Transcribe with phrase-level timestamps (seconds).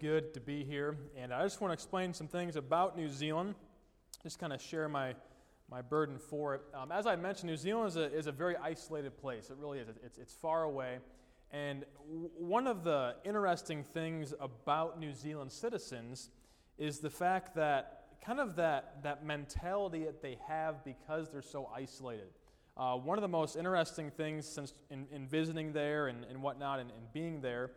[0.00, 0.96] good to be here.
[1.16, 3.56] And I just want to explain some things about New Zealand,
[4.22, 5.14] just kind of share my,
[5.68, 6.60] my burden for it.
[6.72, 9.50] Um, as I mentioned, New Zealand is a, is a very isolated place.
[9.50, 9.88] It really is.
[10.04, 10.98] It's, it's far away.
[11.50, 16.30] And w- one of the interesting things about New Zealand citizens
[16.78, 21.68] is the fact that kind of that, that mentality that they have because they're so
[21.74, 22.28] isolated.
[22.76, 26.78] Uh, one of the most interesting things since in, in visiting there and, and whatnot
[26.78, 27.72] and, and being there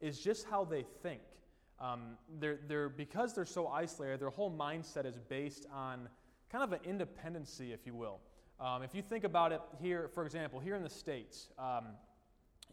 [0.00, 1.22] is just how they think.
[1.78, 6.08] Um, they're, they're, because they're so isolated, their whole mindset is based on
[6.50, 8.20] kind of an independency, if you will.
[8.58, 11.88] Um, if you think about it here, for example, here in the States, um,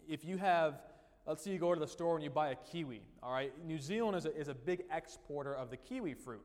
[0.07, 0.81] if you have,
[1.27, 3.51] let's say you go to the store and you buy a kiwi, all right?
[3.65, 6.43] New Zealand is a, is a big exporter of the kiwi fruit.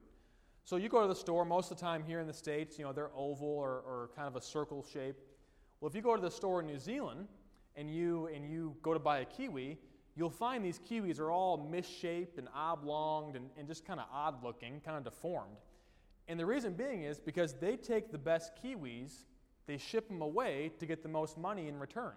[0.64, 2.84] So you go to the store, most of the time here in the States, you
[2.84, 5.16] know, they're oval or, or kind of a circle shape.
[5.80, 7.28] Well, if you go to the store in New Zealand
[7.76, 9.78] and you, and you go to buy a kiwi,
[10.18, 14.42] you'll find these kiwis are all misshaped and oblonged and, and just kind of odd
[14.42, 15.56] looking, kind of deformed.
[16.26, 19.24] And the reason being is because they take the best kiwis,
[19.66, 22.14] they ship them away to get the most money in return.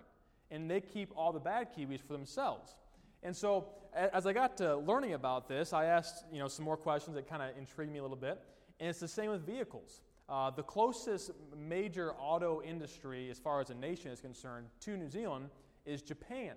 [0.50, 2.76] And they keep all the bad kiwis for themselves.
[3.24, 6.78] And so, as I got to learning about this, I asked you know, some more
[6.78, 8.42] questions that kind of intrigued me a little bit.
[8.80, 10.02] And it's the same with vehicles.
[10.28, 15.10] Uh, the closest major auto industry, as far as a nation is concerned, to New
[15.10, 15.50] Zealand
[15.86, 16.56] is Japan.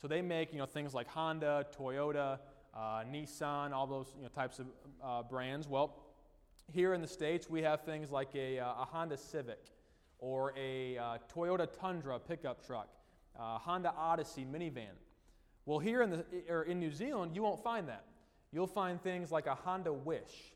[0.00, 2.38] So they make you know things like Honda, Toyota,
[2.74, 4.66] uh, Nissan, all those you know, types of
[5.04, 5.68] uh, brands.
[5.68, 5.94] Well,
[6.72, 9.60] here in the states we have things like a, uh, a Honda Civic
[10.18, 12.88] or a uh, Toyota Tundra pickup truck,
[13.38, 14.96] uh, Honda Odyssey minivan.
[15.66, 18.04] Well, here in, the, or in New Zealand you won't find that.
[18.52, 20.54] You'll find things like a Honda Wish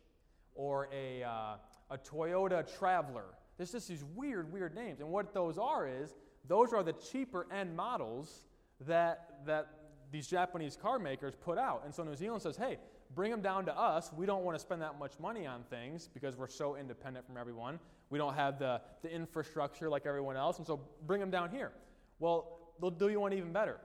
[0.54, 3.26] or a, a Toyota Traveler.
[3.58, 5.00] There's just these weird, weird names.
[5.00, 6.14] And what those are is
[6.48, 8.44] those are the cheaper end models
[8.86, 9.68] that, that
[10.10, 11.82] these Japanese car makers put out.
[11.84, 12.78] And so New Zealand says, hey,
[13.14, 14.10] bring them down to us.
[14.16, 17.36] We don't want to spend that much money on things because we're so independent from
[17.36, 17.78] everyone.
[18.10, 20.58] We don't have the, the infrastructure like everyone else.
[20.58, 21.72] And so bring them down here.
[22.18, 23.78] Well, they'll do you one even better.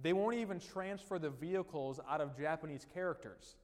[0.00, 3.56] They won't even transfer the vehicles out of Japanese characters.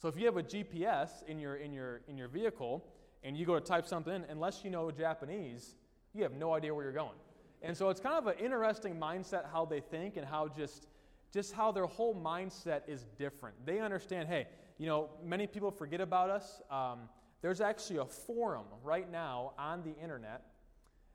[0.00, 2.84] So if you have a GPS in your, in your, in your vehicle
[3.22, 5.76] and you go to type something in, unless you know Japanese,
[6.12, 7.16] you have no idea where you're going.
[7.64, 10.86] And so it's kind of an interesting mindset how they think and how just
[11.32, 13.56] just how their whole mindset is different.
[13.66, 14.46] They understand, hey,
[14.78, 16.62] you know, many people forget about us.
[16.70, 17.08] Um,
[17.42, 20.42] there's actually a forum right now on the internet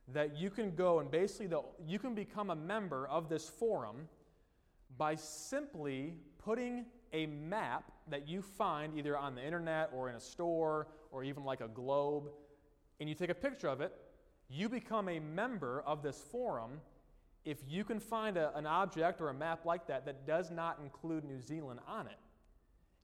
[0.10, 4.10] that you can go and basically the, you can become a member of this forum
[4.98, 10.20] by simply putting a map that you find either on the internet or in a
[10.20, 12.30] store or even like a globe,
[13.00, 13.94] and you take a picture of it
[14.50, 16.82] you become a member of this forum
[17.46, 20.80] if you can find a, an object or a map like that that does not
[20.84, 22.18] include New Zealand on it.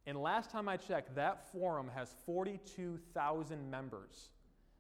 [0.08, 4.30] And last time I checked, that forum has 42,000 members.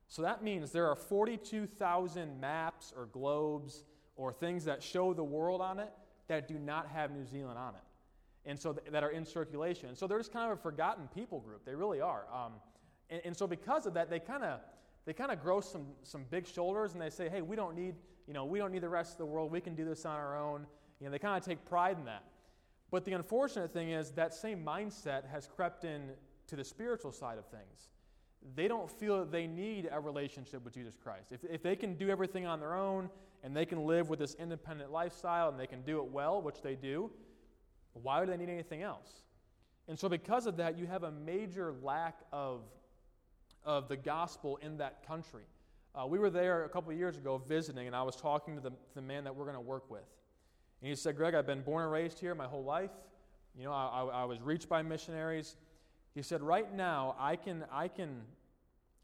[0.08, 3.84] So that means there are 42,000 maps or globes
[4.16, 5.92] or things that show the world on it
[6.28, 7.82] that do not have New Zealand on it.
[8.46, 9.96] And so th- that are in circulation.
[9.96, 11.66] So they're just kind of a forgotten people group.
[11.66, 12.26] They really are.
[12.32, 12.53] Um,
[13.09, 14.59] and, and so because of that, they kind of
[15.06, 17.96] they kind of grow some, some big shoulders and they say, hey, we don't need,
[18.28, 19.52] you know, we don't need the rest of the world.
[19.52, 20.66] We can do this on our own.
[21.00, 22.24] You know, they kind of take pride in that.
[22.92, 26.12] But the unfortunate thing is that same mindset has crept in
[26.48, 27.90] to the spiritual side of things.
[28.56, 31.32] They don't feel that they need a relationship with Jesus Christ.
[31.32, 33.10] If, if they can do everything on their own
[33.44, 36.62] and they can live with this independent lifestyle and they can do it well, which
[36.62, 37.12] they do,
[37.94, 39.24] why would they need anything else?
[39.88, 42.62] And so, because of that, you have a major lack of
[43.66, 45.44] of the gospel in that country.
[45.94, 48.72] Uh, we were there a couple years ago visiting, and I was talking to the,
[48.96, 50.03] the man that we're going to work with.
[50.81, 52.92] And he said, Greg, I've been born and raised here my whole life.
[53.58, 55.56] You know, I, I, I was reached by missionaries.
[56.14, 58.22] He said, right now, I can, I can,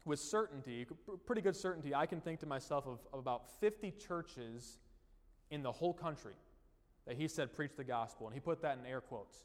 [0.04, 0.86] with certainty,
[1.26, 4.78] pretty good certainty, I can think to myself of, of about 50 churches
[5.50, 6.34] in the whole country
[7.06, 8.26] that he said preach the gospel.
[8.26, 9.36] And he put that in air quotes.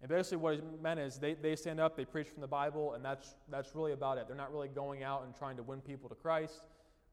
[0.00, 2.94] And basically, what it meant is they, they stand up, they preach from the Bible,
[2.94, 4.28] and that's, that's really about it.
[4.28, 6.62] They're not really going out and trying to win people to Christ,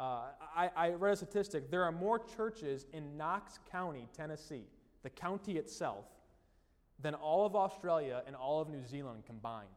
[0.00, 0.22] Uh,
[0.56, 1.70] I, I read a statistic.
[1.70, 4.64] There are more churches in Knox County, Tennessee,
[5.02, 6.06] the county itself,
[7.02, 9.68] than all of Australia and all of New Zealand combined.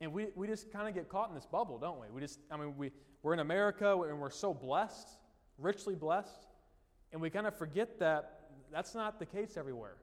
[0.00, 2.06] And we, we just kind of get caught in this bubble, don't we?
[2.10, 2.90] We just, I mean, we,
[3.22, 5.10] we're in America and we're so blessed,
[5.58, 6.46] richly blessed,
[7.12, 9.96] and we kind of forget that that's not the case everywhere.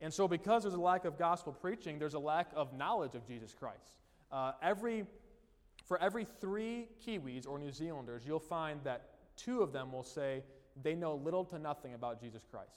[0.00, 3.24] And so, because there's a lack of gospel preaching, there's a lack of knowledge of
[3.24, 4.00] Jesus Christ.
[4.32, 5.04] Uh, every,
[5.84, 10.42] for every three Kiwis or New Zealanders, you'll find that two of them will say
[10.82, 12.70] they know little to nothing about Jesus Christ.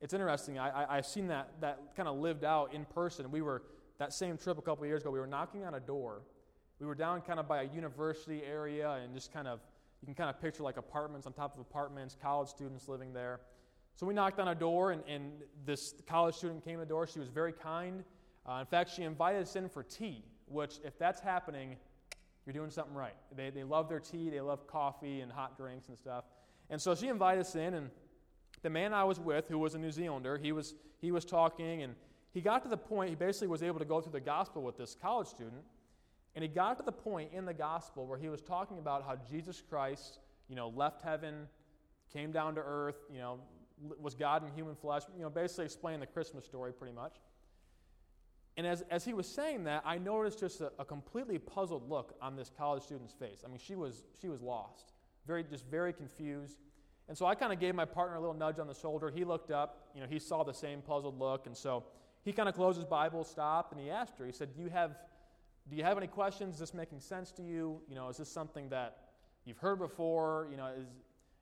[0.00, 0.58] It's interesting.
[0.58, 3.30] I, I, have seen that, that kind of lived out in person.
[3.30, 3.62] We were,
[3.98, 6.22] that same trip a couple years ago, we were knocking on a door.
[6.78, 9.60] We were down kind of by a university area and just kind of,
[10.00, 13.40] you can kind of picture like apartments on top of apartments, college students living there.
[13.96, 15.32] So we knocked on a door, and, and
[15.66, 17.08] this college student came to the door.
[17.08, 18.04] She was very kind.
[18.48, 21.76] Uh, in fact, she invited us in for tea, which, if that's happening,
[22.44, 23.14] you're doing something right.
[23.36, 26.24] They, they love their tea, they love coffee and hot drinks and stuff.
[26.70, 27.90] And so she invited us in, and
[28.62, 31.82] the man I was with, who was a New Zealander, he was, he was talking,
[31.82, 31.94] and
[32.32, 34.76] he got to the point, he basically was able to go through the gospel with
[34.76, 35.62] this college student.
[36.34, 39.16] And he got to the point in the gospel where he was talking about how
[39.28, 40.18] Jesus Christ,
[40.48, 41.48] you know, left heaven,
[42.12, 43.40] came down to earth, you know,
[44.00, 47.16] was God in human flesh, you know, basically explaining the Christmas story pretty much.
[48.58, 52.16] And as, as he was saying that, I noticed just a, a completely puzzled look
[52.20, 53.42] on this college student's face.
[53.44, 54.94] I mean, she was, she was lost,
[55.28, 56.58] very, just very confused.
[57.08, 59.12] And so I kind of gave my partner a little nudge on the shoulder.
[59.14, 61.46] He looked up, you know, he saw the same puzzled look.
[61.46, 61.84] And so
[62.24, 64.70] he kind of closed his Bible, stopped, and he asked her, he said, Do you
[64.70, 64.96] have,
[65.70, 66.54] do you have any questions?
[66.54, 67.80] Is this making sense to you?
[67.88, 68.96] You know, is this something that
[69.44, 70.48] you've heard before?
[70.50, 70.88] You know, is,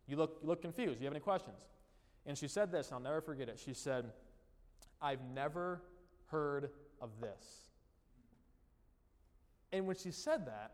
[0.07, 0.99] you, look, you look confused.
[0.99, 1.57] Do you have any questions?
[2.27, 3.59] And she said this, I'll never forget it.
[3.59, 4.05] She said,
[5.01, 5.81] I've never
[6.27, 6.71] heard
[7.01, 7.63] of this.
[9.73, 10.73] And when she said that,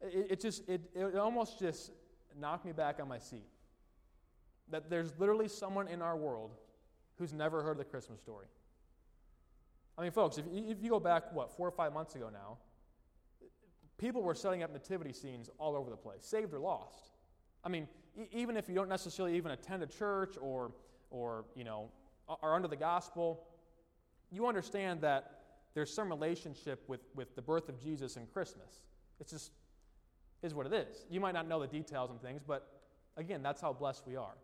[0.00, 1.92] it, it just, it, it almost just
[2.40, 3.46] knocked me back on my seat.
[4.70, 6.52] That there's literally someone in our world
[7.18, 8.46] who's never heard the Christmas story.
[9.98, 12.58] I mean, folks, if, if you go back, what, four or five months ago now,
[13.98, 17.12] people were setting up nativity scenes all over the place, saved or lost.
[17.62, 17.86] I mean,
[18.18, 20.72] e- even if you don't necessarily even attend a church or,
[21.10, 21.90] or you know,
[22.28, 23.44] are under the gospel,
[24.32, 25.40] you understand that
[25.74, 28.80] there's some relationship with, with the birth of Jesus and Christmas.
[29.20, 29.52] It's just
[30.42, 31.04] is what it is.
[31.08, 32.68] You might not know the details and things, but
[33.16, 34.34] again, that's how blessed we are.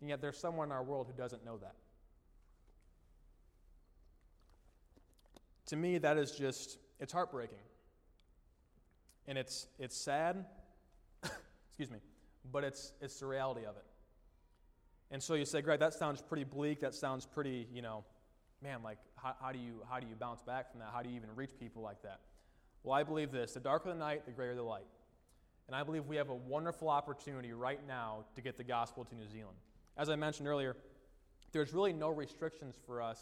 [0.00, 1.74] And yet there's someone in our world who doesn't know that.
[5.66, 7.58] To me, that is just, it's heartbreaking.
[9.26, 10.44] And it's, it's sad,
[11.68, 11.98] excuse me,
[12.50, 13.84] but it's, it's the reality of it.
[15.10, 16.80] And so you say, Greg, that sounds pretty bleak.
[16.80, 18.04] That sounds pretty, you know,
[18.62, 20.90] man, like, how, how, do you, how do you bounce back from that?
[20.92, 22.20] How do you even reach people like that?
[22.82, 24.86] Well, I believe this the darker the night, the greater the light.
[25.66, 29.14] And I believe we have a wonderful opportunity right now to get the gospel to
[29.14, 29.56] New Zealand.
[29.96, 30.76] As I mentioned earlier,
[31.52, 33.20] there's really no restrictions for us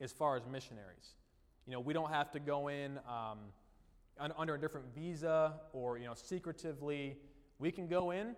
[0.00, 1.14] as far as missionaries.
[1.66, 3.38] You know, we don't have to go in um,
[4.36, 7.16] under a different visa or, you know, secretively.
[7.58, 8.34] We can go in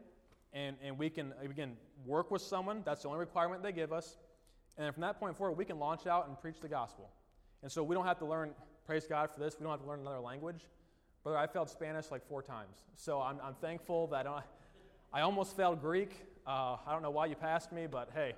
[0.52, 2.82] and, and we can, again, work with someone.
[2.84, 4.18] That's the only requirement they give us.
[4.80, 7.10] And then from that point forward, we can launch out and preach the gospel.
[7.62, 8.52] And so we don't have to learn,
[8.86, 10.62] praise God for this, we don't have to learn another language.
[11.22, 12.78] Brother, I failed Spanish like four times.
[12.96, 14.40] So I'm, I'm thankful that I,
[15.12, 16.24] I almost failed Greek.
[16.46, 18.32] Uh, I don't know why you passed me, but hey,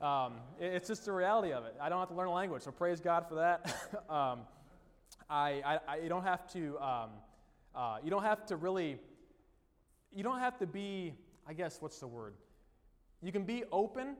[0.00, 1.74] um, it, it's just the reality of it.
[1.80, 3.74] I don't have to learn a language, so praise God for that.
[4.08, 4.42] um,
[5.28, 7.10] I, I, I, you don't have to, um,
[7.74, 8.96] uh, you don't have to really,
[10.14, 11.14] you don't have to be,
[11.48, 12.34] I guess, what's the word?
[13.22, 14.14] You can be open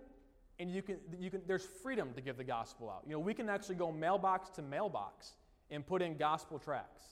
[0.61, 3.03] and you can, you can, there's freedom to give the gospel out.
[3.07, 5.33] You know, we can actually go mailbox to mailbox
[5.71, 7.05] and put in gospel tracts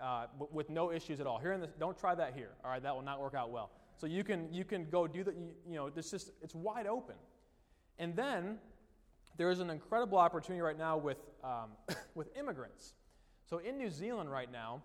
[0.00, 1.38] uh, with no issues at all.
[1.38, 2.50] Here in this, don't try that here.
[2.64, 3.70] All right, that will not work out well.
[3.96, 5.34] So you can you can go do that.
[5.34, 7.14] You, you know, it's just it's wide open.
[7.98, 8.58] And then
[9.36, 11.70] there is an incredible opportunity right now with um,
[12.14, 12.94] with immigrants.
[13.48, 14.82] So in New Zealand right now,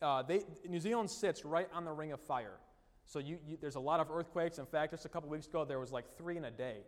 [0.00, 2.58] uh, they, New Zealand sits right on the ring of fire.
[3.06, 4.58] So you, you, there's a lot of earthquakes.
[4.58, 6.78] In fact, just a couple weeks ago, there was like three in a day,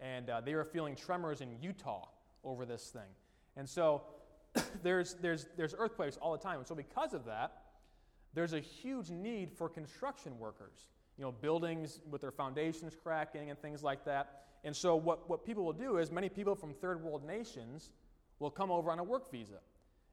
[0.00, 2.08] and uh, they were feeling tremors in Utah
[2.44, 3.10] over this thing.
[3.56, 4.02] And so
[4.82, 6.58] there's, there's, there's earthquakes all the time.
[6.58, 7.62] And so, because of that,
[8.34, 10.88] there's a huge need for construction workers.
[11.16, 14.42] You know, buildings with their foundations cracking and things like that.
[14.64, 17.92] And so, what, what people will do is many people from third world nations
[18.38, 19.60] will come over on a work visa.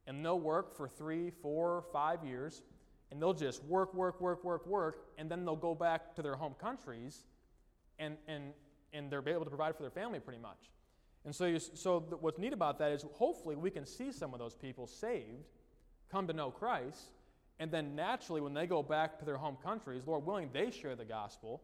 [0.07, 2.63] And they'll work for three, four, five years.
[3.11, 6.35] and they'll just work, work, work, work, work, and then they'll go back to their
[6.35, 7.25] home countries
[7.99, 8.53] and, and,
[8.93, 10.69] and they're able to provide for their family pretty much.
[11.25, 14.39] And so, you, so what's neat about that is hopefully we can see some of
[14.39, 15.47] those people saved,
[16.11, 17.11] come to know Christ,
[17.59, 20.95] and then naturally when they go back to their home countries, Lord willing, they share
[20.95, 21.61] the gospel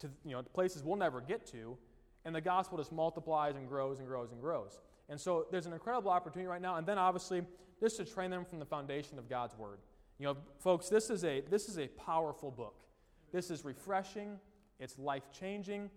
[0.00, 1.76] to you know, places we'll never get to,
[2.24, 4.80] and the gospel just multiplies and grows and grows and grows.
[5.08, 7.42] And so there's an incredible opportunity right now, and then obviously
[7.80, 9.78] just to train them from the foundation of God's word.
[10.18, 12.84] You know, folks, this is a this is a powerful book.
[13.32, 14.38] This is refreshing.
[14.78, 15.90] It's life changing.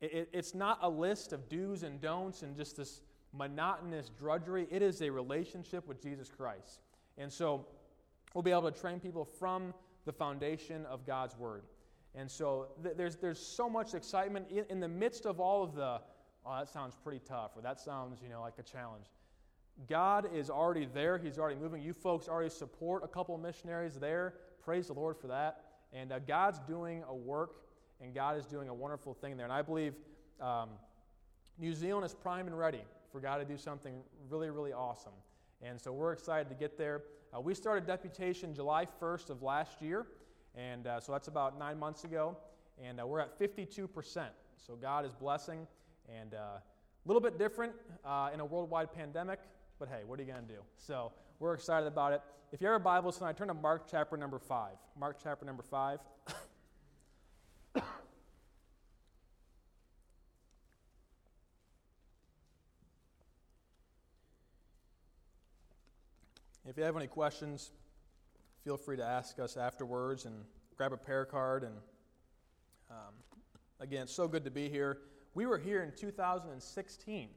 [0.00, 3.02] It, it, it's not a list of do's and don'ts and just this
[3.32, 4.66] monotonous drudgery.
[4.70, 6.80] It is a relationship with Jesus Christ.
[7.16, 7.66] And so
[8.34, 9.74] we'll be able to train people from
[10.04, 11.62] the foundation of God's Word.
[12.14, 16.00] And so th- there's, there's so much excitement in, the midst of all of the,
[16.46, 19.06] oh, that sounds pretty tough, or that sounds, you know, like a challenge.
[19.88, 21.18] God is already there.
[21.18, 21.82] He's already moving.
[21.82, 24.34] You folks already support a couple missionaries there.
[24.64, 25.64] Praise the Lord for that.
[25.92, 27.67] And uh, God's doing a work
[28.00, 29.44] and God is doing a wonderful thing there.
[29.44, 29.94] And I believe
[30.40, 30.70] um,
[31.58, 35.12] New Zealand is prime and ready for God to do something really, really awesome.
[35.62, 37.02] And so we're excited to get there.
[37.34, 40.06] Uh, we started deputation July 1st of last year,
[40.54, 42.36] and uh, so that's about nine months ago.
[42.82, 44.26] And uh, we're at 52%.
[44.56, 45.66] So God is blessing,
[46.08, 46.62] and uh, a
[47.06, 47.72] little bit different
[48.04, 49.40] uh, in a worldwide pandemic,
[49.78, 50.60] but hey, what are you going to do?
[50.76, 52.22] So we're excited about it.
[52.52, 54.70] If you have a Bible tonight, turn to Mark chapter number 5.
[54.98, 55.98] Mark chapter number 5.
[66.78, 67.72] you have any questions,
[68.62, 70.44] feel free to ask us afterwards and
[70.76, 71.64] grab a prayer card.
[71.64, 71.74] And
[72.88, 73.14] um,
[73.80, 74.98] again, so good to be here.
[75.34, 77.28] We were here in 2016.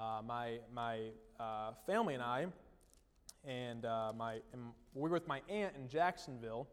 [0.00, 0.98] Uh, my my
[1.38, 2.46] uh, family and I,
[3.44, 4.62] and uh, my and
[4.94, 6.66] we were with my aunt in Jacksonville,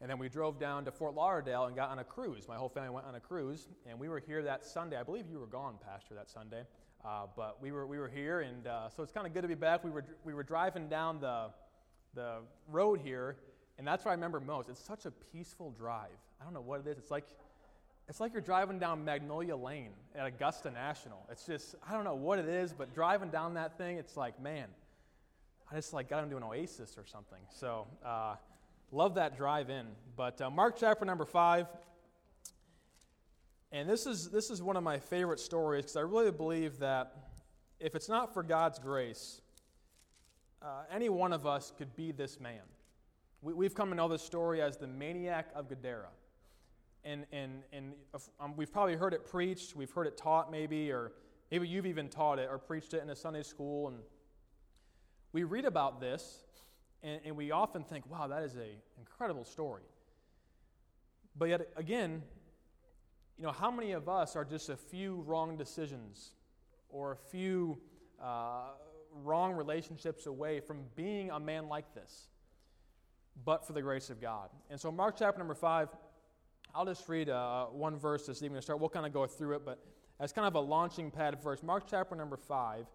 [0.00, 2.48] and then we drove down to Fort Lauderdale and got on a cruise.
[2.48, 4.96] My whole family went on a cruise, and we were here that Sunday.
[4.96, 6.64] I believe you were gone, Pastor, that Sunday.
[7.04, 9.48] Uh, but we were, we were here, and uh, so it's kind of good to
[9.48, 9.84] be back.
[9.84, 11.50] We were, we were driving down the,
[12.14, 12.36] the
[12.70, 13.36] road here,
[13.76, 14.70] and that's what I remember most.
[14.70, 16.16] It's such a peaceful drive.
[16.40, 16.96] I don't know what it is.
[16.96, 17.26] It's like,
[18.08, 21.26] it's like you're driving down Magnolia Lane at Augusta National.
[21.30, 24.40] It's just, I don't know what it is, but driving down that thing, it's like,
[24.40, 24.68] man,
[25.70, 27.40] I just like got into an oasis or something.
[27.50, 28.36] So, uh,
[28.92, 29.86] love that drive in.
[30.16, 31.66] But uh, Mark chapter number five,
[33.74, 37.12] and this is, this is one of my favorite stories because I really believe that
[37.80, 39.40] if it's not for God's grace,
[40.62, 42.62] uh, any one of us could be this man.
[43.42, 46.10] We, have come to know this story as the maniac of Gadara.
[47.04, 47.94] And, and, and
[48.38, 51.10] um, we've probably heard it preached, we've heard it taught maybe, or
[51.50, 53.88] maybe you've even taught it or preached it in a Sunday school.
[53.88, 53.98] And
[55.32, 56.44] we read about this,
[57.02, 58.66] and, and we often think, wow, that is an
[59.00, 59.82] incredible story.
[61.36, 62.22] But yet, again,
[63.38, 66.30] you know, how many of us are just a few wrong decisions
[66.88, 67.78] or a few
[68.22, 68.68] uh,
[69.24, 72.28] wrong relationships away from being a man like this,
[73.44, 74.50] but for the grace of God?
[74.70, 75.88] And so, Mark chapter number five,
[76.74, 78.78] I'll just read uh, one verse this evening to start.
[78.78, 79.84] We'll kind of go through it, but
[80.20, 82.86] as kind of a launching pad verse, Mark chapter number five,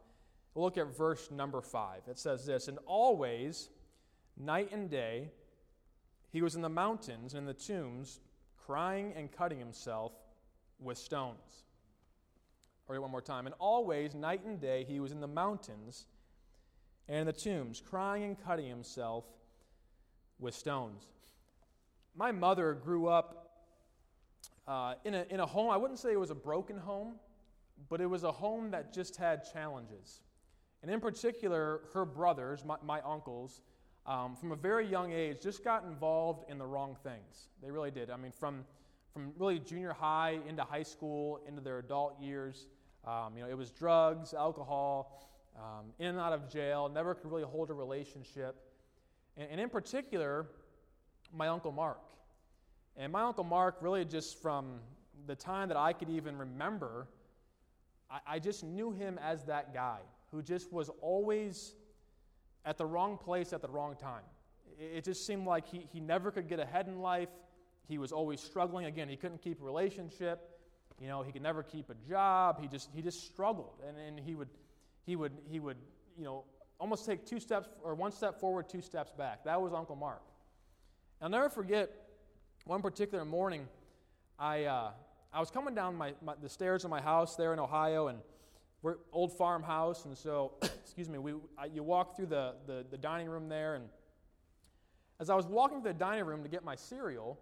[0.54, 2.02] we'll look at verse number five.
[2.08, 3.70] It says this And always,
[4.38, 5.32] night and day,
[6.32, 8.22] he was in the mountains and in the tombs,
[8.58, 10.14] crying and cutting himself
[10.80, 11.64] with stones.
[12.88, 13.46] I'll read one more time.
[13.46, 16.06] And always, night and day, he was in the mountains
[17.08, 19.26] and in the tombs, crying and cutting himself
[20.40, 21.08] with stones.
[22.16, 23.50] My mother grew up
[24.68, 27.16] uh, in, a, in a home, I wouldn't say it was a broken home,
[27.90, 30.22] but it was a home that just had challenges.
[30.84, 33.62] And in particular, her brothers, my, my uncles,
[34.06, 37.50] um, from a very young age, just got involved in the wrong things.
[37.64, 38.10] They really did.
[38.10, 38.64] I mean, from
[39.14, 42.68] from really junior high into high school into their adult years.
[43.06, 47.30] Um, you know, it was drugs, alcohol, um, in and out of jail, never could
[47.30, 48.56] really hold a relationship.
[49.38, 50.46] And, and, in particular,
[51.34, 52.00] my Uncle Mark.
[52.96, 54.80] And my Uncle Mark, really just from
[55.28, 57.08] the time that I could even remember,
[58.10, 60.00] I, I just knew him as that guy
[60.32, 61.74] who just was always
[62.66, 64.24] at the wrong place at the wrong time.
[64.80, 67.30] It, it just seemed like he, he never could get ahead in life.
[67.90, 68.86] He was always struggling.
[68.86, 70.40] Again, he couldn't keep a relationship.
[71.02, 72.62] You know, he could never keep a job.
[72.62, 73.82] He just he just struggled.
[73.86, 74.50] And, and he would
[75.06, 75.78] he would he would,
[76.18, 76.46] you know,
[76.80, 79.44] almost take two steps or one step forward, two steps back.
[79.44, 80.22] That was Uncle Mark.
[81.22, 81.90] I'll never forget
[82.66, 83.68] one particular morning,
[84.38, 84.92] I uh,
[85.34, 88.20] I was coming down my, my, the stairs of my house there in Ohio, and
[88.82, 92.98] we're old farmhouse, and so excuse me, we I, you walk through the, the the
[92.98, 93.86] dining room there, and
[95.20, 97.40] As I was walking to the dining room to get my cereal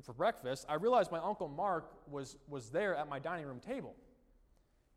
[0.00, 3.94] for, breakfast, I realized my Uncle Mark was, was there at my dining room table.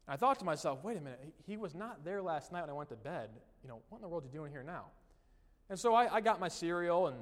[0.07, 2.69] And I thought to myself, wait a minute, he was not there last night when
[2.69, 3.29] I went to bed.
[3.63, 4.85] You know, what in the world are you doing here now?
[5.69, 7.17] And so I, I got my cereal and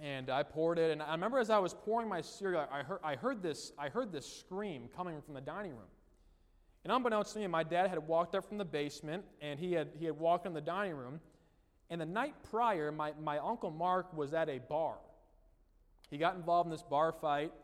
[0.00, 0.90] and I poured it.
[0.90, 3.88] And I remember as I was pouring my cereal, I heard, I heard, this, I
[3.88, 5.88] heard this scream coming from the dining room.
[6.84, 9.90] And unbeknownst to me, my dad had walked up from the basement and he had,
[9.98, 11.20] he had walked in the dining room.
[11.90, 14.96] And the night prior, my, my uncle Mark was at a bar.
[16.12, 17.54] He got involved in this bar fight,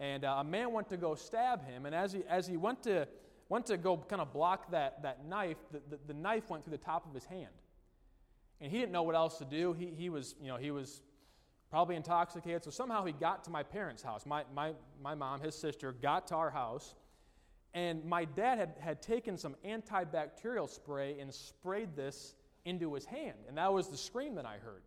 [0.00, 1.86] and uh, a man went to go stab him.
[1.86, 3.06] And as he, as he went, to,
[3.48, 6.72] went to go kind of block that, that knife, the, the, the knife went through
[6.72, 7.52] the top of his hand.
[8.60, 9.74] And he didn't know what else to do.
[9.74, 11.02] He, he, was, you know, he was
[11.70, 12.64] probably intoxicated.
[12.64, 14.26] So somehow he got to my parents' house.
[14.26, 16.96] My, my, my mom, his sister, got to our house.
[17.74, 22.34] And my dad had, had taken some antibacterial spray and sprayed this
[22.64, 23.38] into his hand.
[23.46, 24.82] And that was the scream that I heard.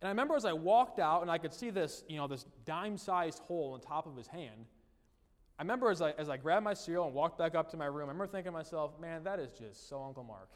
[0.00, 2.44] And I remember as I walked out and I could see this, you know, this
[2.64, 4.66] dime-sized hole on top of his hand.
[5.58, 7.86] I remember as I, as I grabbed my cereal and walked back up to my
[7.86, 10.50] room, I remember thinking to myself, man, that is just so Uncle Mark.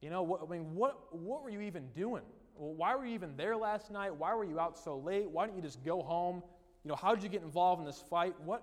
[0.00, 2.22] You know, what, I mean, what, what were you even doing?
[2.56, 4.14] Well, why were you even there last night?
[4.14, 5.28] Why were you out so late?
[5.28, 6.42] Why didn't you just go home?
[6.84, 8.34] You know, how did you get involved in this fight?
[8.44, 8.62] What,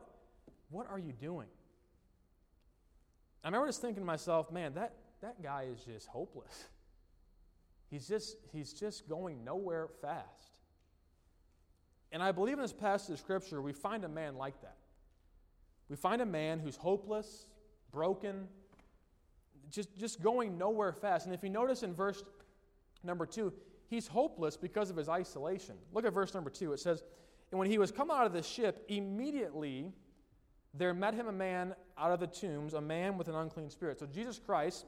[0.70, 1.48] what are you doing?
[3.44, 6.66] I remember just thinking to myself, man, that, that guy is just hopeless.
[7.96, 10.52] He's just, he's just going nowhere fast.
[12.12, 14.76] And I believe in this passage of Scripture, we find a man like that.
[15.88, 17.46] We find a man who's hopeless,
[17.94, 18.50] broken,
[19.72, 21.26] just, just going nowhere fast.
[21.26, 22.22] And if you notice in verse
[23.02, 23.54] number two,
[23.88, 25.76] he's hopeless because of his isolation.
[25.94, 26.74] Look at verse number two.
[26.74, 27.02] It says,
[27.50, 29.94] And when he was come out of the ship, immediately
[30.74, 34.00] there met him a man out of the tombs, a man with an unclean spirit.
[34.00, 34.86] So Jesus Christ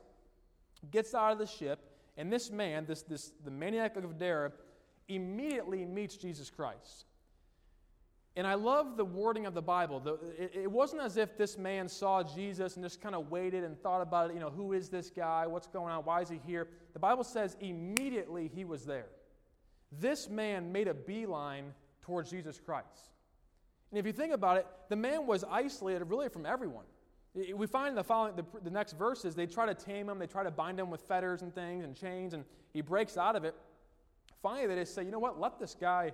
[0.91, 1.86] gets out of the ship,
[2.17, 4.51] and this man, this, this the maniac of Gadara,
[5.07, 7.05] immediately meets Jesus Christ.
[8.35, 9.99] And I love the wording of the Bible.
[9.99, 13.63] The, it, it, wasn't as if this man saw Jesus and just kind of waited
[13.63, 14.35] and thought about it.
[14.35, 15.47] You know, who is this guy?
[15.47, 16.03] What's going on?
[16.03, 16.67] Why is he here?
[16.93, 19.07] The Bible says immediately he was there.
[19.91, 23.09] This man made a beeline towards Jesus Christ.
[23.91, 26.85] And if you think about it, the man was isolated really from everyone.
[27.55, 30.25] We find in the following, the, the next verses, they try to tame him, they
[30.25, 33.43] try to bind him with fetters and things and chains, and he breaks out of
[33.43, 33.53] it.
[34.41, 35.39] Finally, they just say, you know what?
[35.39, 36.11] Let this guy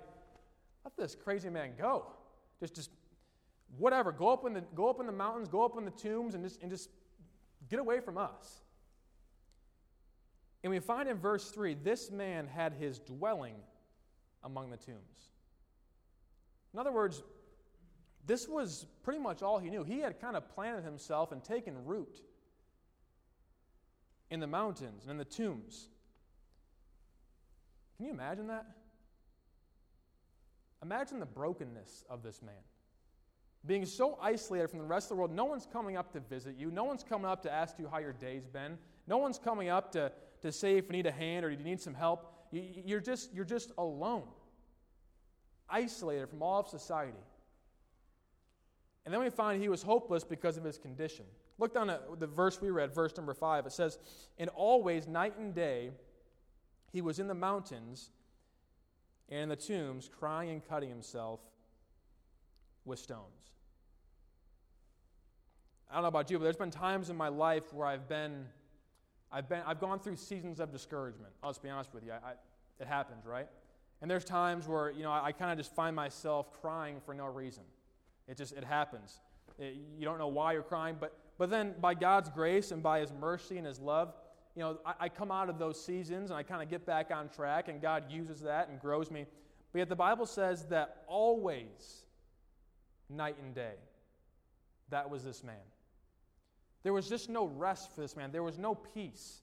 [0.84, 2.06] let this crazy man go.
[2.60, 2.90] Just, just
[3.78, 4.12] whatever.
[4.12, 6.44] Go up in the, go up in the mountains, go up in the tombs, and
[6.44, 6.90] just, and just
[7.70, 8.60] get away from us.
[10.62, 13.56] And we find in verse 3 this man had his dwelling
[14.42, 15.30] among the tombs.
[16.72, 17.22] In other words,
[18.26, 19.84] this was pretty much all he knew.
[19.84, 22.22] He had kind of planted himself and taken root
[24.30, 25.88] in the mountains and in the tombs.
[27.96, 28.66] Can you imagine that?
[30.82, 32.54] Imagine the brokenness of this man.
[33.66, 36.56] Being so isolated from the rest of the world, no one's coming up to visit
[36.56, 36.70] you.
[36.70, 38.76] No one's coming up to ask you how your day's been.
[39.06, 41.80] No one's coming up to, to say if you need a hand or you need
[41.80, 42.30] some help.
[42.50, 44.28] You, you're, just, you're just alone,
[45.68, 47.16] isolated from all of society.
[49.04, 51.26] And then we find he was hopeless because of his condition.
[51.58, 53.66] Look down at the verse we read, verse number five.
[53.66, 53.98] It says,
[54.38, 55.90] And always, night and day,
[56.92, 58.10] he was in the mountains
[59.28, 61.40] and in the tombs, crying and cutting himself
[62.84, 63.52] with stones.
[65.90, 68.46] I don't know about you, but there's been times in my life where I've been,
[69.30, 71.32] I've been, I've gone through seasons of discouragement.
[71.42, 72.12] I'll just be honest with you.
[72.12, 72.32] I, I,
[72.80, 73.48] it happens, right?
[74.00, 77.14] And there's times where, you know, I, I kind of just find myself crying for
[77.14, 77.62] no reason.
[78.28, 79.20] It just, it happens.
[79.58, 83.00] It, you don't know why you're crying, but, but then by God's grace and by
[83.00, 84.14] His mercy and His love,
[84.56, 87.10] you know, I, I come out of those seasons and I kind of get back
[87.10, 89.26] on track, and God uses that and grows me.
[89.72, 92.04] But yet the Bible says that always,
[93.10, 93.74] night and day,
[94.90, 95.56] that was this man.
[96.84, 99.40] There was just no rest for this man, there was no peace.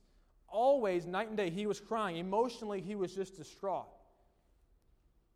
[0.47, 2.17] Always, night and day, he was crying.
[2.17, 3.87] Emotionally, he was just distraught.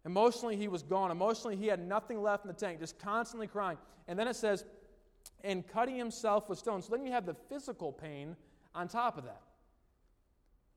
[0.06, 1.10] Emotionally, he was gone.
[1.10, 3.78] Emotionally, he had nothing left in the tank, just constantly crying.
[4.08, 4.64] And then it says,
[5.44, 6.86] and cutting himself with stones.
[6.86, 8.36] So then you have the physical pain
[8.74, 9.42] on top of that.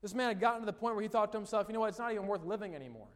[0.01, 1.89] This man had gotten to the point where he thought to himself, you know what,
[1.89, 3.07] it's not even worth living anymore.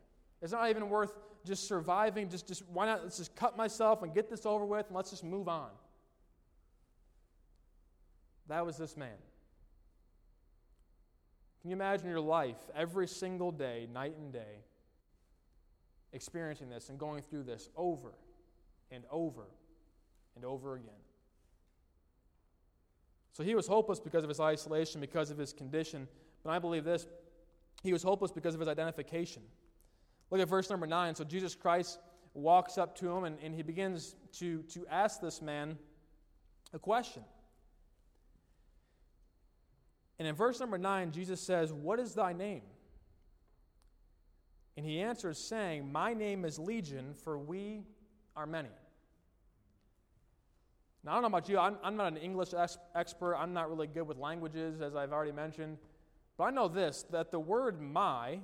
[0.42, 2.30] It's not even worth just surviving.
[2.30, 5.10] Just, just why not let's just cut myself and get this over with and let's
[5.10, 5.70] just move on.
[8.50, 9.16] That was this man.
[11.62, 14.60] Can you imagine your life every single day, night and day,
[16.14, 18.14] experiencing this and going through this over
[18.92, 19.44] and over
[20.36, 20.94] and over again?
[23.34, 26.08] So he was hopeless because of his isolation, because of his condition.
[26.44, 27.08] But I believe this
[27.84, 29.42] he was hopeless because of his identification.
[30.32, 31.16] Look at verse number 9.
[31.16, 32.00] So Jesus Christ
[32.34, 35.78] walks up to him and, and he begins to, to ask this man
[36.74, 37.24] a question.
[40.18, 42.62] And in verse number 9, Jesus says, What is thy name?
[44.76, 47.84] And he answers, saying, My name is Legion, for we
[48.36, 48.70] are many.
[51.04, 53.36] Now, I don't know about you, I'm, I'm not an English ex- expert.
[53.36, 55.78] I'm not really good with languages, as I've already mentioned.
[56.38, 58.40] But I know this that the word my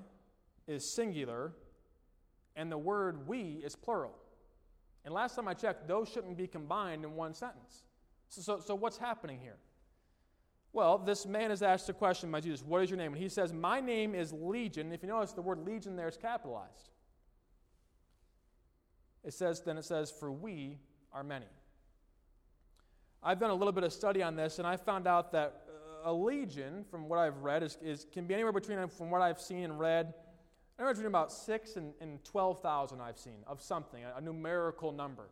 [0.67, 1.53] is singular
[2.55, 4.13] and the word we is plural.
[5.05, 7.83] And last time I checked, those shouldn't be combined in one sentence.
[8.27, 9.57] So, so, so what's happening here?
[10.71, 13.13] Well, this man is asked a question by Jesus What is your name?
[13.13, 14.91] And he says, My name is Legion.
[14.91, 16.89] If you notice, the word legion there is capitalized.
[19.23, 20.77] It says, then it says, For we
[21.11, 21.45] are many.
[23.21, 26.09] I've done a little bit of study on this, and I found out that uh,
[26.09, 29.41] a legion, from what I've read, is, is, can be anywhere between, from what I've
[29.41, 30.13] seen and read,
[30.77, 35.25] anywhere between about 6 and, and 12,000 I've seen of something, a, a numerical number.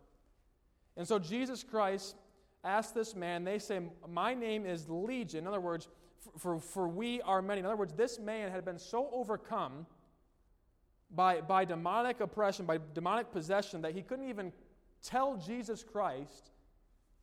[0.97, 2.15] And so Jesus Christ
[2.67, 5.39] asked this man, they say, My name is Legion.
[5.39, 5.87] In other words,
[6.19, 7.59] for, for, for, we are many.
[7.59, 9.85] In other words, this man had been so overcome
[11.11, 14.51] by, by demonic oppression, by demonic possession, that he couldn't even
[15.01, 16.51] tell Jesus Christ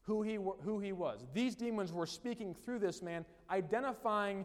[0.02, 1.26] who he, who he was.
[1.34, 4.44] These demons were speaking through this man, identifying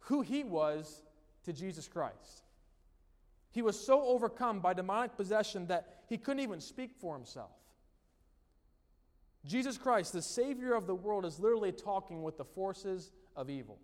[0.00, 1.02] who he was
[1.44, 2.42] to Jesus Christ.
[3.50, 7.50] He was so overcome by demonic possession that he couldn't even speak for himself.
[9.44, 13.78] Jesus Christ, the Savior of the world, is literally talking with the forces of evil.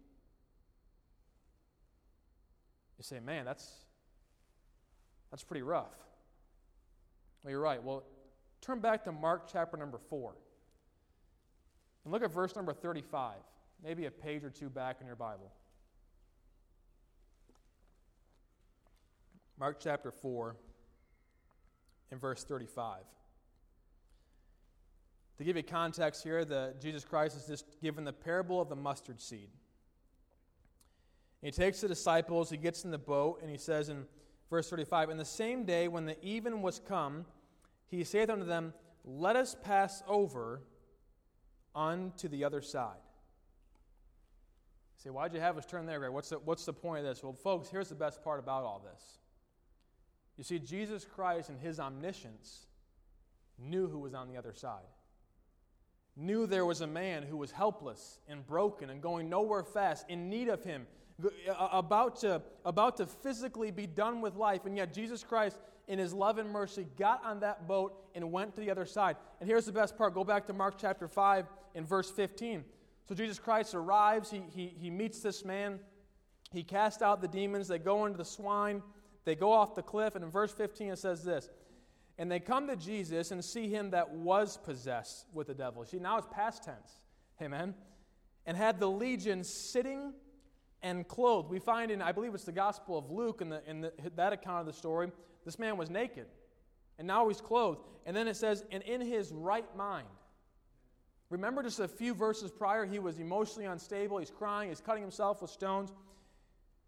[2.98, 3.68] You say, man, that's,
[5.30, 5.94] that's pretty rough.
[7.42, 7.82] Well, you're right.
[7.82, 8.04] Well,
[8.60, 10.34] turn back to Mark chapter number 4.
[12.04, 13.34] And look at verse number 35,
[13.82, 15.52] maybe a page or two back in your Bible.
[19.58, 20.56] Mark chapter 4
[22.10, 23.02] and verse 35.
[25.38, 28.76] To give you context here, the, Jesus Christ has just given the parable of the
[28.76, 29.48] mustard seed.
[31.40, 34.04] He takes the disciples, he gets in the boat, and he says in
[34.50, 37.24] verse 35 In the same day when the even was come,
[37.86, 38.74] he saith unto them,
[39.04, 40.62] Let us pass over
[41.72, 42.96] unto the other side.
[44.96, 46.10] You say, why'd you have us turn there, Greg?
[46.10, 47.22] What's the, what's the point of this?
[47.22, 49.18] Well, folks, here's the best part about all this.
[50.36, 52.66] You see, Jesus Christ and his omniscience
[53.60, 54.86] knew who was on the other side
[56.18, 60.28] knew there was a man who was helpless and broken and going nowhere fast, in
[60.28, 60.86] need of him,
[61.24, 64.66] uh, about to, about to physically be done with life.
[64.66, 68.54] And yet, Jesus Christ, in his love and mercy, got on that boat and went
[68.54, 69.16] to the other side.
[69.40, 70.14] And here's the best part.
[70.14, 72.64] Go back to Mark chapter 5 and verse 15.
[73.08, 75.80] So, Jesus Christ arrives, he, he, he meets this man,
[76.52, 78.82] he casts out the demons, they go into the swine,
[79.24, 81.50] they go off the cliff, and in verse 15 it says this
[82.18, 85.84] and they come to Jesus and see him that was possessed with the devil.
[85.84, 87.00] See, now it's past tense.
[87.40, 87.74] Amen.
[88.44, 90.12] And had the legion sitting
[90.82, 91.48] and clothed.
[91.48, 94.32] We find in, I believe it's the Gospel of Luke, in, the, in the, that
[94.32, 95.12] account of the story,
[95.44, 96.26] this man was naked.
[96.98, 97.80] And now he's clothed.
[98.04, 100.08] And then it says, and in his right mind.
[101.30, 104.18] Remember just a few verses prior, he was emotionally unstable.
[104.18, 104.70] He's crying.
[104.70, 105.92] He's cutting himself with stones.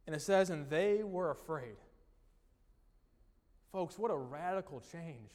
[0.07, 1.77] And it says, and they were afraid.
[3.73, 5.31] Folks, what a radical change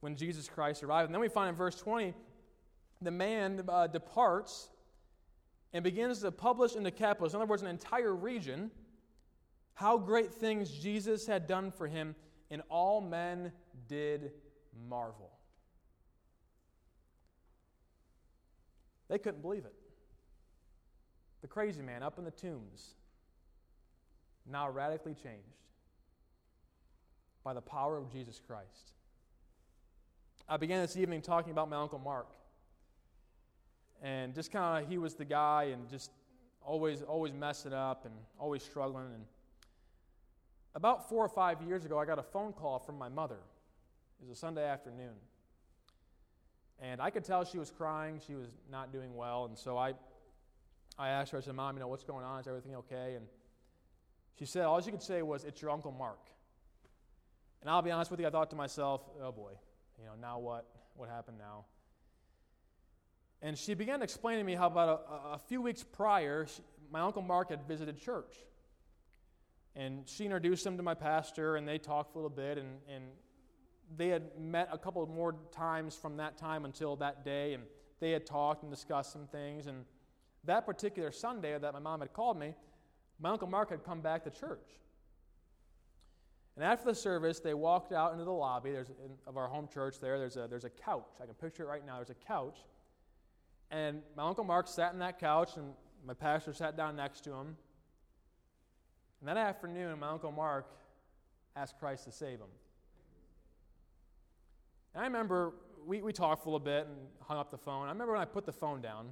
[0.00, 1.06] when Jesus Christ arrived.
[1.06, 2.14] And then we find in verse 20,
[3.02, 4.68] the man uh, departs
[5.72, 8.70] and begins to publish in the Decapolis, in other words, an entire region,
[9.74, 12.14] how great things Jesus had done for him,
[12.50, 13.52] and all men
[13.88, 14.32] did
[14.88, 15.30] marvel.
[19.08, 19.74] They couldn't believe it.
[21.42, 22.94] The crazy man up in the tombs,
[24.46, 25.62] now radically changed
[27.44, 28.92] by the power of Jesus Christ.
[30.48, 32.28] I began this evening talking about my Uncle Mark.
[34.02, 36.10] And just kind of, he was the guy and just
[36.64, 39.06] always, always messing up and always struggling.
[39.14, 39.24] And
[40.74, 43.38] about four or five years ago, I got a phone call from my mother.
[44.20, 45.14] It was a Sunday afternoon.
[46.80, 48.20] And I could tell she was crying.
[48.26, 49.44] She was not doing well.
[49.44, 49.94] And so I,
[50.98, 52.40] I asked her, I said, Mom, you know, what's going on?
[52.40, 53.14] Is everything okay?
[53.16, 53.26] And
[54.36, 56.18] she said, all she could say was, It's your Uncle Mark.
[57.62, 59.52] And I'll be honest with you, I thought to myself, oh boy,
[59.98, 60.66] you know, now what?
[60.96, 61.64] What happened now?
[63.40, 67.00] And she began explaining to me how about a, a few weeks prior, she, my
[67.00, 68.36] Uncle Mark had visited church.
[69.74, 73.04] And she introduced him to my pastor, and they talked a little bit, and, and
[73.96, 77.62] they had met a couple more times from that time until that day, and
[78.00, 79.66] they had talked and discussed some things.
[79.66, 79.84] And
[80.44, 82.54] that particular Sunday that my mom had called me,
[83.18, 84.68] my Uncle Mark had come back to church.
[86.56, 89.68] And after the service, they walked out into the lobby there's, in, of our home
[89.72, 90.18] church there.
[90.18, 91.08] There's a, there's a couch.
[91.20, 91.96] I can picture it right now.
[91.96, 92.58] There's a couch.
[93.70, 95.72] And my Uncle Mark sat in that couch, and
[96.06, 97.56] my pastor sat down next to him.
[99.20, 100.66] And that afternoon, my Uncle Mark
[101.56, 102.50] asked Christ to save him.
[104.94, 105.54] And I remember
[105.86, 107.86] we, we talked for a little bit and hung up the phone.
[107.86, 109.08] I remember when I put the phone down,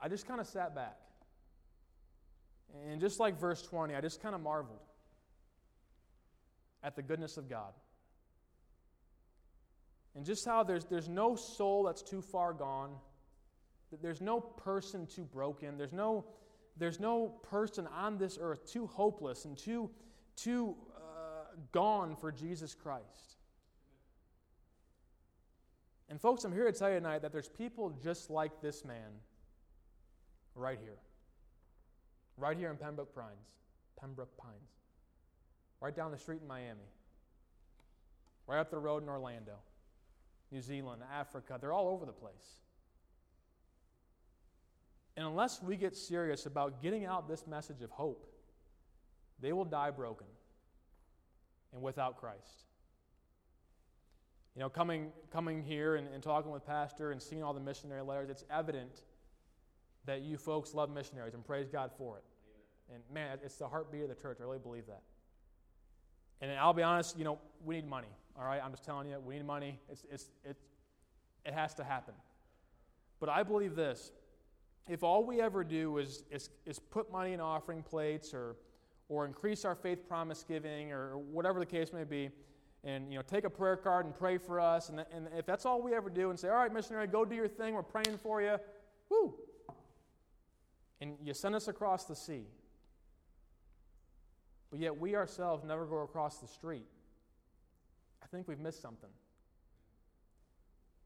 [0.00, 0.96] I just kind of sat back.
[2.90, 4.80] And just like verse 20, I just kind of marveled
[6.82, 7.72] at the goodness of God.
[10.14, 12.92] And just how there's, there's no soul that's too far gone,
[14.02, 16.24] there's no person too broken, there's no,
[16.76, 19.90] there's no person on this earth too hopeless and too,
[20.34, 23.36] too uh, gone for Jesus Christ.
[26.08, 29.10] And, folks, I'm here to tell you tonight that there's people just like this man
[30.54, 30.98] right here.
[32.36, 33.48] Right here in Pembroke Pines.
[34.00, 34.75] Pembroke Pines.
[35.80, 36.88] Right down the street in Miami.
[38.46, 39.54] Right up the road in Orlando.
[40.50, 41.58] New Zealand, Africa.
[41.60, 42.60] They're all over the place.
[45.16, 48.26] And unless we get serious about getting out this message of hope,
[49.40, 50.26] they will die broken
[51.72, 52.64] and without Christ.
[54.54, 58.02] You know, coming, coming here and, and talking with Pastor and seeing all the missionary
[58.02, 59.02] letters, it's evident
[60.06, 62.24] that you folks love missionaries and praise God for it.
[62.94, 64.38] And man, it's the heartbeat of the church.
[64.40, 65.02] I really believe that.
[66.40, 68.08] And I'll be honest, you know, we need money.
[68.38, 69.78] All right, I'm just telling you, we need money.
[69.90, 70.56] It's, it's, it,
[71.44, 72.14] it has to happen.
[73.18, 74.12] But I believe this
[74.88, 78.56] if all we ever do is, is, is put money in offering plates or,
[79.08, 82.30] or increase our faith promise giving or whatever the case may be,
[82.84, 84.88] and you know, take a prayer card and pray for us.
[84.88, 87.34] And, and if that's all we ever do and say, all right, missionary, go do
[87.34, 88.56] your thing, we're praying for you,
[89.08, 89.34] whoo.
[91.00, 92.46] And you send us across the sea.
[94.76, 96.84] But yet we ourselves never go across the street.
[98.22, 99.08] I think we've missed something.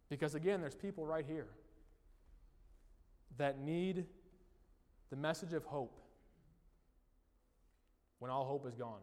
[0.08, 1.46] Because again, there's people right here
[3.38, 4.06] that need
[5.10, 6.00] the message of hope
[8.18, 9.02] when all hope is gone.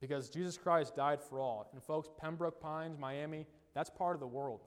[0.00, 1.70] Because Jesus Christ died for all.
[1.72, 4.62] And folks, Pembroke Pines, Miami, that's part of the world.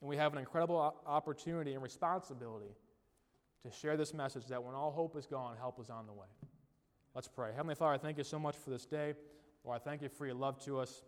[0.00, 2.74] And we have an incredible opportunity and responsibility
[3.62, 6.26] to share this message that when all hope is gone, help is on the way.
[7.18, 7.50] Let's pray.
[7.50, 9.12] Heavenly Father, I thank you so much for this day.
[9.64, 11.02] Lord, I thank you for your love to us.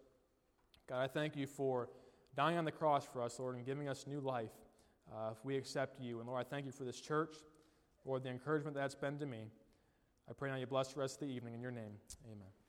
[0.88, 1.88] God, I thank you for
[2.34, 4.50] dying on the cross for us, Lord, and giving us new life
[5.12, 6.18] uh, if we accept you.
[6.18, 7.36] And Lord, I thank you for this church,
[8.04, 9.52] Lord, the encouragement that's been to me.
[10.28, 11.92] I pray now you bless the rest of the evening in your name.
[12.26, 12.59] Amen.